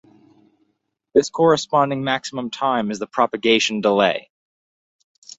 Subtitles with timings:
[1.13, 4.31] This corresponding maximum time is the propagation delay.